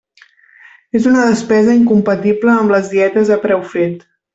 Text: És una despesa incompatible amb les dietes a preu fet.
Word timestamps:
És 1.01 1.05
una 1.11 1.27
despesa 1.33 1.77
incompatible 1.83 2.57
amb 2.59 2.77
les 2.77 2.93
dietes 2.97 3.35
a 3.37 3.43
preu 3.49 3.67
fet. 3.79 4.07